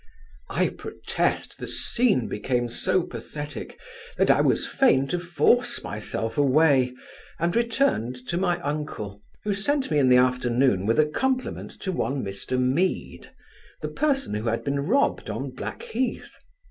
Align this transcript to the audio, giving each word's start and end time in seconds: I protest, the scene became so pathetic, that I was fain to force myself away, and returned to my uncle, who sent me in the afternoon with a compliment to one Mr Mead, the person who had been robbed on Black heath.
I 0.49 0.69
protest, 0.69 1.59
the 1.59 1.67
scene 1.67 2.27
became 2.27 2.69
so 2.69 3.03
pathetic, 3.03 3.77
that 4.17 4.31
I 4.31 4.41
was 4.41 4.65
fain 4.65 5.07
to 5.09 5.19
force 5.19 5.83
myself 5.83 6.39
away, 6.39 6.95
and 7.37 7.55
returned 7.55 8.27
to 8.29 8.37
my 8.39 8.59
uncle, 8.61 9.21
who 9.43 9.53
sent 9.53 9.91
me 9.91 9.99
in 9.99 10.09
the 10.09 10.17
afternoon 10.17 10.87
with 10.87 10.97
a 10.97 11.05
compliment 11.05 11.69
to 11.81 11.91
one 11.91 12.23
Mr 12.23 12.59
Mead, 12.59 13.29
the 13.83 13.89
person 13.89 14.33
who 14.33 14.45
had 14.45 14.63
been 14.63 14.79
robbed 14.79 15.29
on 15.29 15.51
Black 15.51 15.83
heath. 15.83 16.35